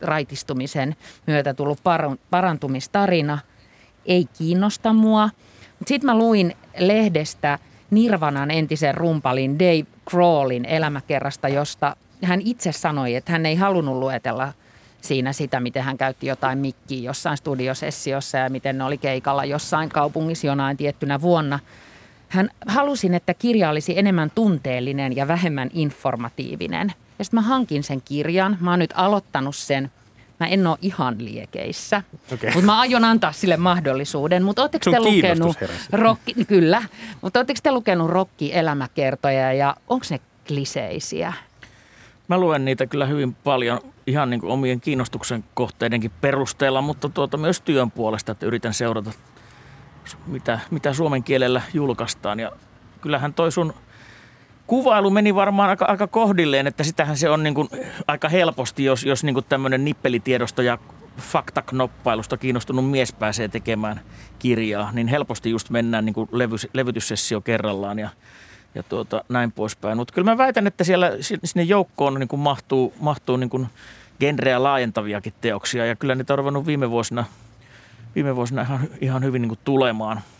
[0.00, 1.78] raitistumisen myötä tullut
[2.30, 3.38] parantumistarina.
[4.06, 5.30] Ei kiinnosta mua.
[5.86, 7.58] Sitten mä luin lehdestä
[7.90, 14.52] Nirvanan entisen rumpalin Dave Crawlin elämäkerrasta, josta hän itse sanoi, että hän ei halunnut luetella
[15.06, 19.88] siinä sitä, miten hän käytti jotain mikkiä jossain studiosessiossa ja miten ne oli keikalla jossain
[19.88, 21.58] kaupungissa jonain tiettynä vuonna.
[22.28, 26.92] Hän halusin, että kirja olisi enemmän tunteellinen ja vähemmän informatiivinen.
[27.18, 28.58] Ja sitten mä hankin sen kirjan.
[28.60, 29.90] Mä oon nyt aloittanut sen.
[30.40, 32.50] Mä en ole ihan liekeissä, okay.
[32.50, 34.42] mutta mä aion antaa sille mahdollisuuden.
[34.42, 35.56] Mutta ootteko te lukenut
[35.92, 36.82] rokki, kyllä,
[37.20, 41.32] mutta ootteko te lukenut rokki-elämäkertoja ja onko ne kliseisiä?
[42.28, 47.36] Mä luen niitä kyllä hyvin paljon ihan niin kuin omien kiinnostuksen kohteidenkin perusteella, mutta tuota
[47.36, 49.10] myös työn puolesta, että yritän seurata,
[50.26, 52.40] mitä, mitä suomen kielellä julkaistaan.
[52.40, 52.52] Ja
[53.00, 53.74] kyllähän toi sun
[54.66, 57.68] kuvailu meni varmaan aika, aika kohdilleen, että sitähän se on niin kuin
[58.06, 60.78] aika helposti, jos, jos niin kuin tämmöinen nippelitiedosto ja
[61.18, 64.00] faktaknoppailusta kiinnostunut mies pääsee tekemään
[64.38, 68.08] kirjaa, niin helposti just mennään niin kuin levy, levytyssessio kerrallaan ja,
[68.76, 69.96] ja tuota, näin poispäin.
[69.96, 73.66] Mutta kyllä mä väitän, että siellä sinne joukkoon niin kuin mahtuu, mahtuu niin kuin
[74.20, 77.24] genreä laajentaviakin teoksia ja kyllä niitä on ruvennut viime vuosina,
[78.14, 80.20] viime vuosina ihan, ihan hyvin niin kuin tulemaan–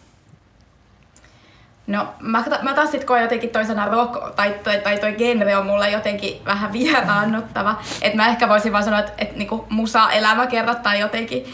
[1.87, 5.67] No mä, mä taas sit koen jotenkin toisena rock, tai toi, tai toi genre on
[5.67, 7.81] mulle jotenkin vähän vieraannuttava.
[8.03, 11.45] Että mä ehkä voisin vaan sanoa, että et, niinku musa elämäkerrat tai jotenkin.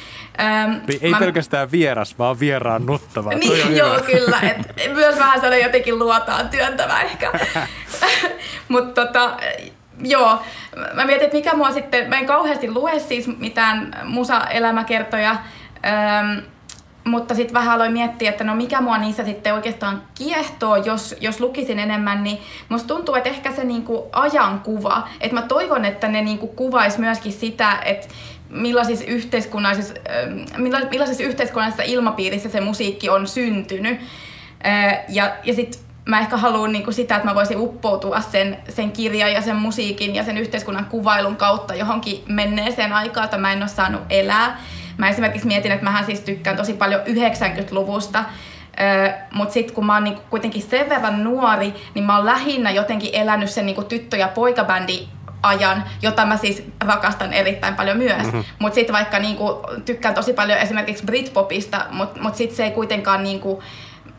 [0.41, 3.31] Öm, ei mä, pelkästään vieras, vaan vieraannuttava.
[3.31, 4.07] Niin, joo, hyvä.
[4.07, 4.41] kyllä.
[4.41, 7.33] Et, myös vähän sellainen jotenkin luotaan työntävä ehkä.
[8.69, 9.37] Mutta tota,
[10.05, 10.43] joo,
[10.95, 15.31] mä mietin, että mikä mua sitten, mä en kauheasti lue siis mitään musa-elämäkertoja.
[15.31, 16.43] Öm,
[17.05, 21.41] mutta sitten vähän aloin miettiä, että no mikä mua niissä sitten oikeastaan kiehtoo, jos, jos
[21.41, 22.39] lukisin enemmän, niin
[22.69, 27.33] musta tuntuu, että ehkä se niinku ajankuva, että mä toivon, että ne niinku kuvaisi myöskin
[27.33, 28.09] sitä, että
[28.51, 29.95] millaisissa yhteiskunnallisissa,
[30.91, 34.01] millaisissa yhteiskunnallisissa ilmapiirissä se musiikki on syntynyt.
[35.09, 39.33] Ja, ja sitten mä ehkä haluan niinku sitä, että mä voisin uppoutua sen, sen kirjan
[39.33, 43.69] ja sen musiikin ja sen yhteiskunnan kuvailun kautta johonkin menneeseen aikaan, jota mä en ole
[43.69, 44.61] saanut elää.
[44.99, 48.25] Mä esimerkiksi mietin, että mähän siis tykkään tosi paljon 90-luvusta,
[49.33, 53.11] mutta sitten kun mä oon niinku kuitenkin sen verran nuori, niin mä oon lähinnä jotenkin
[53.13, 55.09] elänyt sen niinku tyttö- ja poikabändi
[55.43, 58.23] ajan, jota mä siis rakastan erittäin paljon myös.
[58.23, 58.45] Mm-hmm.
[58.59, 63.23] Mutta sitten vaikka niinku, tykkään tosi paljon esimerkiksi Britpopista, mutta mut sitten se ei kuitenkaan
[63.23, 63.63] niinku,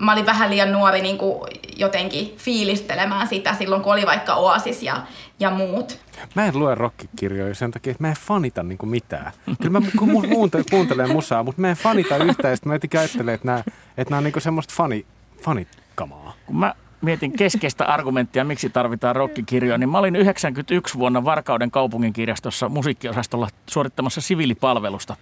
[0.04, 1.42] mä olin vähän liian nuori niin kuin
[1.78, 5.02] jotenkin fiilistelemään sitä silloin, kun oli vaikka Oasis ja,
[5.40, 6.00] ja muut.
[6.36, 9.32] Mä en lue rockikirjoja sen takia, että mä en fanita niin kuin mitään.
[9.62, 12.52] Kyllä mä mu- kuuntelen musaa, mutta mä en fanita yhtään.
[12.52, 13.64] Ja sitten mä jotenkin ajattelen, että nämä,
[13.98, 15.06] että nämä on niin semmoista fani,
[15.42, 16.34] fanikamaa.
[16.46, 22.70] Kun mä mietin keskeistä argumenttia, miksi tarvitaan rokkikirjoja, niin mä olin 91 vuonna Varkauden kaupunginkirjastossa
[22.70, 25.16] musiikkiosastolla suorittamassa siviilipalvelusta.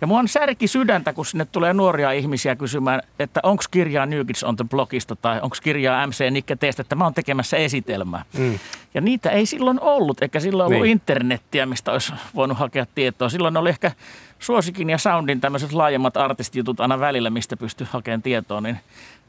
[0.00, 4.26] Ja mua on särki sydäntä, kun sinne tulee nuoria ihmisiä kysymään, että onko kirjaa New
[4.26, 8.24] Kids on the Blogista tai onko kirjaa MC Nikke Teestä, että mä oon tekemässä esitelmää.
[8.38, 8.58] Mm.
[8.94, 10.92] Ja niitä ei silloin ollut, eikä silloin ollut niin.
[10.92, 13.28] internettiä, mistä olisi voinut hakea tietoa.
[13.28, 13.92] Silloin oli ehkä
[14.38, 18.78] Suosikin ja Soundin tämmöiset laajemmat artistijutut aina välillä, mistä pystyy hakemaan tietoa, niin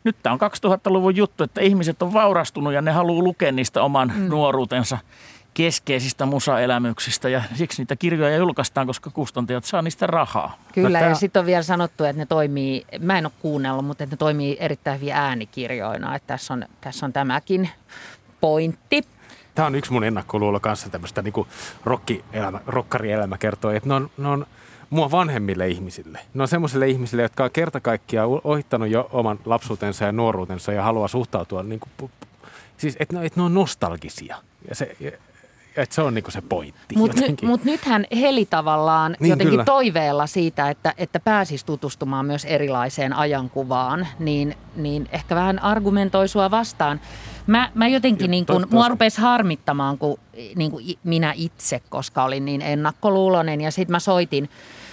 [0.03, 4.13] nyt tämä on 2000-luvun juttu, että ihmiset on vaurastunut ja ne haluaa lukea niistä oman
[4.15, 4.29] mm.
[4.29, 4.97] nuoruutensa
[5.53, 10.57] keskeisistä musaelämyksistä ja siksi niitä kirjoja julkaistaan, koska kustantajat saa niistä rahaa.
[10.73, 11.09] Kyllä Tätä...
[11.09, 14.17] ja sitten on vielä sanottu, että ne toimii, mä en ole kuunnellut, mutta että ne
[14.17, 17.69] toimii erittäin hyvin äänikirjoina, että tässä on, tässä on tämäkin
[18.41, 19.05] pointti.
[19.55, 21.33] Tämä on yksi mun ennakkoluulo kanssa tämmöistä niin
[22.67, 24.45] rokkarielämä kertoo, että ne on, ne on
[24.89, 26.19] mua vanhemmille ihmisille.
[26.33, 30.83] Ne on semmoisille ihmisille, jotka on kerta kaikkiaan ohittanut jo oman lapsuutensa ja nuoruutensa ja
[30.83, 32.11] haluaa suhtautua niin kuin,
[32.77, 34.37] siis että ne, että ne on nostalgisia.
[34.69, 34.95] Ja se,
[35.77, 36.95] että se on niinku se pointti.
[36.95, 39.65] Mutta ny, mut nythän Heli tavallaan niin, jotenkin kyllä.
[39.65, 46.51] toiveella siitä, että, että pääsisi tutustumaan myös erilaiseen ajankuvaan, niin, niin ehkä vähän argumentoi sua
[46.51, 47.01] vastaan.
[47.47, 50.17] Mä, mä jotenkin, niin kun, mua rupesi harmittamaan kun,
[50.55, 54.49] niin kun minä itse, koska olin niin ennakkoluulonen ja sitten mä soitin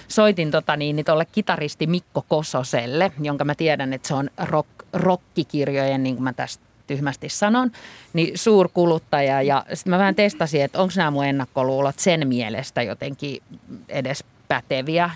[0.07, 4.69] soitin tota niin, niin tolle kitaristi Mikko Kososelle, jonka mä tiedän, että se on rock,
[4.93, 7.71] rockikirjojen, niin kuin mä tästä tyhmästi sanon,
[8.13, 9.41] niin suurkuluttaja.
[9.41, 13.41] Ja sitten mä vähän testasin, että onko nämä mun ennakkoluulot sen mielestä jotenkin
[13.89, 15.09] edes päteviä.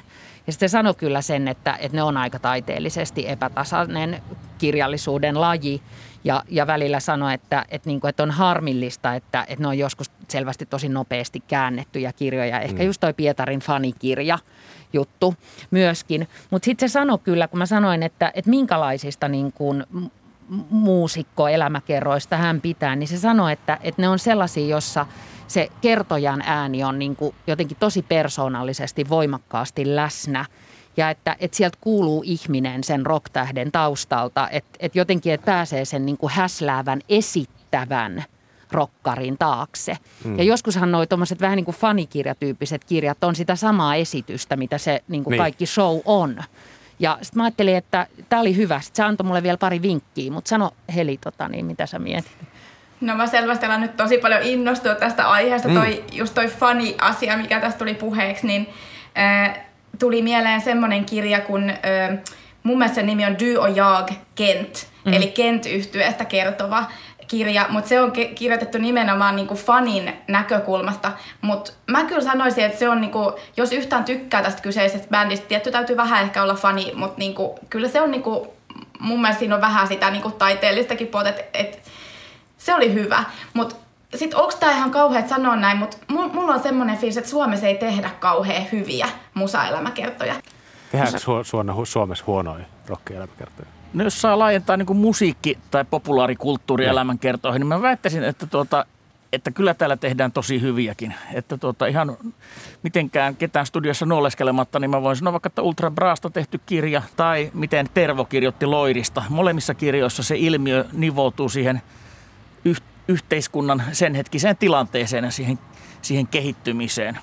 [0.47, 4.21] Ja sitten se sanoi kyllä sen, että, että ne on aika taiteellisesti epätasainen
[4.57, 5.81] kirjallisuuden laji.
[6.23, 9.77] Ja, ja välillä sanoi, että, että, niin kuin, että on harmillista, että, että ne on
[9.77, 12.59] joskus selvästi tosi nopeasti käännettyjä kirjoja.
[12.59, 12.85] Ehkä mm.
[12.85, 14.39] just toi Pietarin fanikirja
[14.93, 15.35] juttu
[15.71, 16.27] myöskin.
[16.49, 19.83] Mutta sitten se sanoi kyllä, kun mä sanoin, että, että minkälaisista niin kuin
[20.69, 25.05] muusikko elämäkerroista hän pitää, niin se sanoi, että, että ne on sellaisia, jossa
[25.47, 30.45] se kertojan ääni on niin kuin jotenkin tosi persoonallisesti voimakkaasti läsnä–
[30.97, 36.05] ja että, että sieltä kuuluu ihminen sen rocktähden taustalta, että, että jotenkin että pääsee sen
[36.05, 38.23] niin kuin häsläävän, esittävän
[38.71, 39.97] rokkarin taakse.
[40.23, 40.37] Mm.
[40.37, 45.03] Ja joskushan nuo tuommoiset vähän niin kuin fanikirjatyyppiset kirjat on sitä samaa esitystä, mitä se
[45.07, 45.39] niin kuin niin.
[45.39, 46.43] kaikki show on.
[46.99, 48.81] Ja sitten mä ajattelin, että tämä oli hyvä.
[48.81, 52.31] Sitten se antoi mulle vielä pari vinkkiä, mutta sano Heli, tota, niin, mitä sä mietit?
[53.01, 55.67] No mä selvästi alan nyt tosi paljon innostua tästä aiheesta.
[55.67, 55.73] Mm.
[55.73, 58.69] Toi, just toi fani-asia, mikä tästä tuli puheeksi, niin
[59.17, 59.59] äh,
[59.99, 61.77] tuli mieleen semmoinen kirja, kun äh,
[62.63, 65.13] mun mielestä sen nimi on Du och jag Kent, mm.
[65.13, 66.85] eli Kent-yhtyeestä kertova
[67.27, 71.11] kirja, mutta se on kirjoitettu nimenomaan niinku fanin näkökulmasta.
[71.41, 75.71] Mutta mä kyllä sanoisin, että se on, niinku, jos yhtään tykkää tästä kyseisestä bändistä, tietty
[75.71, 78.53] täytyy vähän ehkä olla fani, mutta niinku, kyllä se on niinku,
[78.99, 81.83] mun mielestä siinä on vähän sitä niinku taiteellistakin puolta, että et,
[82.57, 83.23] se oli hyvä.
[83.53, 83.75] Mutta
[84.15, 87.77] sitten onko tämä ihan kauheat sanoa näin, mutta mulla on semmoinen fiilis, että Suomessa ei
[87.77, 90.35] tehdä kauhean hyviä musaelämäkertoja.
[90.91, 93.67] Tehdäänkö Su- Suomessa huonoja rockielämäkertoja?
[93.93, 98.85] No jos saa laajentaa niin musiikki- tai populaarikulttuurielämänkertoihin, niin mä väittäisin, että, tuota,
[99.33, 101.13] että kyllä täällä tehdään tosi hyviäkin.
[101.33, 102.17] Että tuota, ihan
[102.83, 107.51] mitenkään ketään studiossa nuoleskelematta, niin mä voin sanoa vaikka, että Ultra Braasta tehty kirja tai
[107.53, 109.23] miten Tervo kirjoitti Loirista.
[109.29, 111.81] Molemmissa kirjoissa se ilmiö nivoutuu siihen
[112.65, 115.59] yh- yhteiskunnan sen hetkiseen tilanteeseen ja siihen,
[116.01, 117.17] siihen kehittymiseen.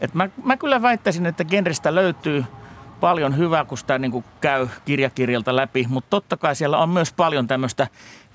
[0.00, 2.44] Et mä, mä kyllä väittäisin, että genrestä löytyy–
[3.00, 7.12] paljon hyvää, kun sitä niin kuin käy kirjakirjalta läpi, mutta totta kai siellä on myös
[7.12, 7.88] paljon tämmöistä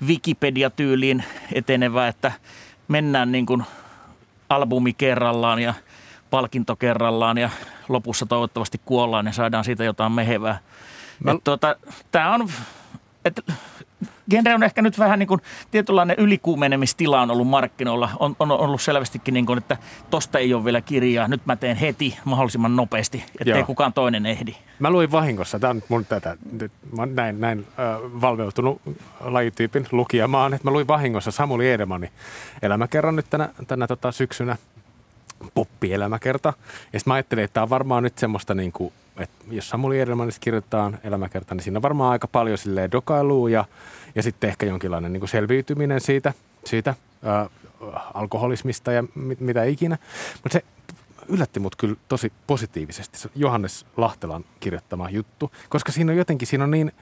[0.06, 2.32] Wikipedia-tyyliin etenevää, että
[2.88, 3.64] mennään niin kuin
[4.48, 5.74] albumi kerrallaan ja
[6.30, 7.50] palkinto kerrallaan ja
[7.88, 10.58] lopussa toivottavasti kuollaan ja saadaan siitä jotain mehevää.
[11.24, 11.36] Mä...
[11.44, 11.76] Tuota,
[12.12, 12.48] Tämä on,
[13.24, 13.42] että
[14.30, 18.10] genre on ehkä nyt vähän niin kuin tietynlainen ylikuumenemistila on ollut markkinoilla.
[18.18, 19.76] On, on ollut selvästikin niin kuin, että
[20.10, 21.28] tosta ei ole vielä kirjaa.
[21.28, 23.66] Nyt mä teen heti mahdollisimman nopeasti, ettei Joo.
[23.66, 24.56] kukaan toinen ehdi.
[24.78, 26.36] Mä luin vahingossa, tämä on nyt mun tätä,
[26.96, 28.80] mä näin, näin äh, valveutunut
[29.20, 32.10] lajityypin lukijamaan, että mä luin vahingossa Samuli Edemanin
[32.62, 34.56] elämäkerran nyt tänä, tänä tota, syksynä
[35.54, 36.52] poppielämäkerta.
[36.92, 40.00] Ja sitten mä ajattelin, että tämä on varmaan nyt semmoista niin kuin, että jos Samuli
[40.00, 43.64] Edelmanista kirjoitetaan elämäkerta, niin siinä on varmaan aika paljon silleen dokailua ja,
[44.14, 46.32] ja sitten ehkä jonkinlainen niin kuin selviytyminen siitä,
[46.64, 46.94] siitä
[47.24, 47.48] ää,
[48.14, 49.98] alkoholismista ja mit, mitä ikinä.
[50.42, 50.64] Mutta se
[51.28, 56.64] yllätti mut kyllä tosi positiivisesti se Johannes Lahtelan kirjoittama juttu, koska siinä on jotenkin, siinä
[56.64, 56.92] on niin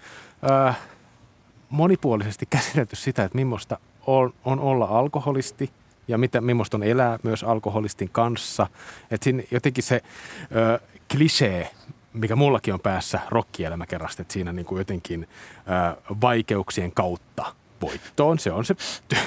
[0.42, 0.74] ää,
[1.70, 5.70] monipuolisesti käsitelty sitä, että millaista on, on olla alkoholisti
[6.08, 8.66] ja mitä, millaista on elää myös alkoholistin kanssa.
[9.10, 10.02] Että siinä jotenkin se
[10.56, 10.80] ö,
[11.12, 11.70] klisee,
[12.12, 18.38] mikä mullakin on päässä rokkielämäkerrasta, että siinä niin kuin jotenkin ö, vaikeuksien kautta voittoon.
[18.38, 18.76] Se on se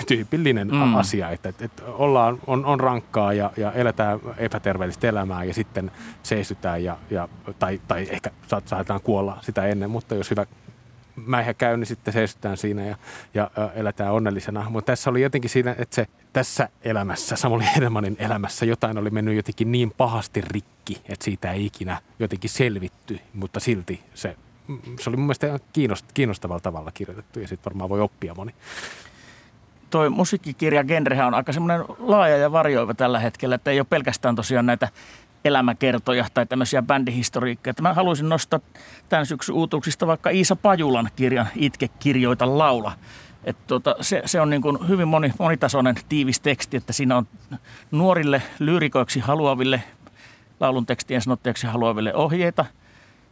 [0.07, 0.95] tyypillinen mm.
[0.95, 5.91] asia, että, että, että ollaan, on, on rankkaa ja, ja eletään epäterveellistä elämää ja sitten
[6.23, 7.27] seistytään ja, ja,
[7.59, 10.45] tai, tai ehkä saatetaan kuolla sitä ennen, mutta jos hyvä
[11.15, 12.95] mäihä käy, niin sitten seistytään siinä ja,
[13.33, 13.51] ja
[14.01, 14.69] ä, onnellisena.
[14.69, 19.35] Mutta tässä oli jotenkin siinä, että se tässä elämässä, Samuli Edelmanin elämässä jotain oli mennyt
[19.35, 24.35] jotenkin niin pahasti rikki, että siitä ei ikinä jotenkin selvitty, mutta silti se,
[24.99, 25.59] se oli mun mielestä
[26.13, 28.53] kiinnostavalla tavalla kirjoitettu ja sitten varmaan voi oppia moni
[29.93, 34.35] toi musiikkikirja genrehän on aika semmoinen laaja ja varjoiva tällä hetkellä, että ei ole pelkästään
[34.35, 34.89] tosiaan näitä
[35.45, 37.73] elämäkertoja tai tämmöisiä bändihistoriikkeja.
[37.81, 38.59] Mä haluaisin nostaa
[39.09, 42.91] tämän syksyn uutuuksista vaikka Iisa Pajulan kirjan Itke kirjoita laula.
[43.43, 47.27] Et tuota, se, se, on niin kuin hyvin moni, monitasoinen tiivis teksti, että siinä on
[47.91, 49.83] nuorille lyyrikoiksi haluaville,
[50.59, 52.65] laulun tekstien sanottajaksi haluaville ohjeita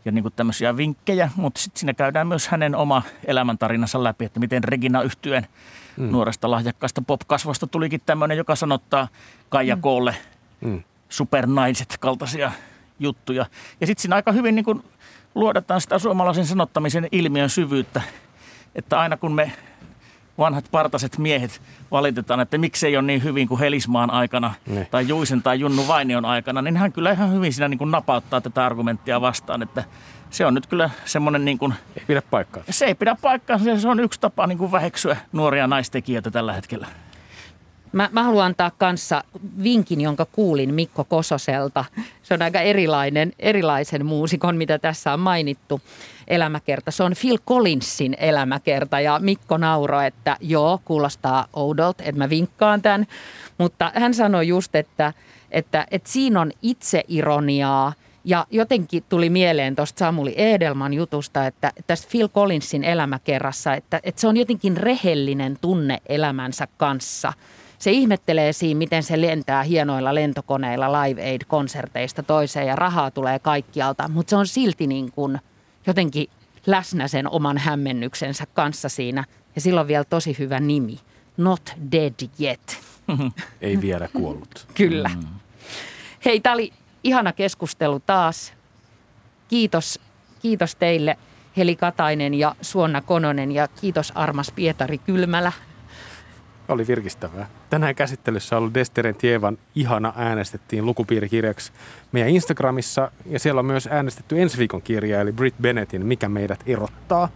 [0.06, 4.39] ja niin kuin tämmöisiä vinkkejä, mutta sitten siinä käydään myös hänen oma elämäntarinansa läpi, että
[4.39, 5.47] miten Regina yhtyen
[5.97, 6.12] mm.
[6.12, 9.08] nuoresta lahjakkaasta pop-kasvosta tulikin tämmöinen, joka sanottaa
[9.50, 9.82] Kaija mm.
[9.82, 10.15] Koolle
[10.62, 12.52] mm supernaiset kaltaisia
[13.00, 13.46] juttuja.
[13.81, 14.83] Ja sitten siinä aika hyvin niin kuin
[15.35, 18.02] luodetaan sitä suomalaisen sanottamisen ilmiön syvyyttä,
[18.75, 19.52] että aina kun me
[20.38, 21.62] vanhat partaset miehet
[21.92, 24.88] valitetaan, että miksei ole niin hyvin kuin Helismaan aikana ne.
[24.92, 28.42] tai Juisen tai Junnu Vainion aikana, niin hän kyllä ihan hyvin siinä niin kuin napauttaa
[28.42, 29.83] tätä argumenttia vastaan, että
[30.29, 31.73] se on nyt kyllä semmoinen niin kuin...
[31.98, 32.63] Ei pidä paikkaa.
[32.69, 36.88] Se ei pidä paikkaa, se on yksi tapa niin kuin väheksyä nuoria naistekijöitä tällä hetkellä.
[37.92, 39.23] Mä, mä haluan antaa kanssa
[39.63, 41.85] vinkin, jonka kuulin Mikko Kososelta.
[42.23, 45.81] Se on aika erilainen, erilaisen muusikon, mitä tässä on mainittu
[46.27, 46.92] elämäkerta.
[46.92, 52.81] Se on Phil Collinsin elämäkerta ja Mikko nauro, että joo, kuulostaa oudolta, että mä vinkkaan
[52.81, 53.08] tämän.
[53.58, 55.13] Mutta hän sanoi just, että,
[55.52, 57.94] että, että siinä on itseironiaa
[58.25, 64.21] ja jotenkin tuli mieleen tuosta Samuli Edelman jutusta, että tästä Phil Collinsin elämäkerrassa, että, että
[64.21, 67.33] se on jotenkin rehellinen tunne elämänsä kanssa.
[67.82, 74.08] Se ihmettelee siinä, miten se lentää hienoilla lentokoneilla Live Aid-konserteista toiseen ja rahaa tulee kaikkialta,
[74.08, 75.40] mutta se on silti niin kuin
[75.88, 76.27] jotenkin
[76.65, 79.23] läsnä sen oman hämmennyksensä kanssa siinä.
[79.56, 81.00] Ja sillä on vielä tosi hyvä nimi,
[81.38, 82.79] Not Dead Yet.
[83.62, 84.67] Ei vielä kuollut.
[84.73, 85.10] Kyllä.
[86.25, 86.73] Hei, tämä oli
[87.04, 88.54] ihana keskustelu taas.
[89.48, 90.00] Kiitos,
[90.42, 91.17] kiitos teille
[91.58, 95.52] Heli Katainen ja Suonna Kononen ja kiitos armas Pietari Kylmälä.
[96.69, 97.49] Oli virkistävää.
[97.69, 101.71] Tänään käsittelyssä ollut Desteren Tievan ihana äänestettiin lukupiirikirjaksi
[102.12, 106.59] meidän Instagramissa ja siellä on myös äänestetty ensi viikon kirja eli Brit Bennettin Mikä meidät
[106.65, 107.29] erottaa.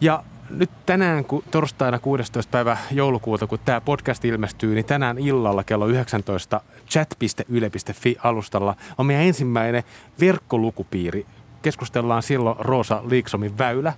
[0.00, 2.50] Ja nyt tänään, kun torstaina 16.
[2.50, 9.82] päivä joulukuuta, kun tämä podcast ilmestyy, niin tänään illalla kello 19 chat.yle.fi-alustalla on meidän ensimmäinen
[10.20, 11.26] verkkolukupiiri.
[11.62, 13.92] Keskustellaan silloin Roosa Liiksomin väylä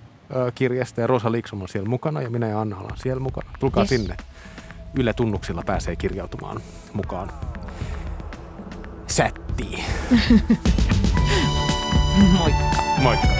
[0.55, 3.51] kirjasta ja Roosa Liiksom on siellä mukana ja minä ja Anna ollaan siellä mukana.
[3.61, 3.89] Tulkaa yes.
[3.89, 4.17] sinne.
[4.95, 6.61] Yle Tunnuksilla pääsee kirjautumaan
[6.93, 7.33] mukaan.
[9.07, 9.85] Sättiin.
[12.39, 12.83] Moikka.
[13.03, 13.40] Moikka.